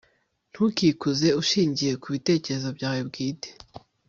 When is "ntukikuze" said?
0.51-1.27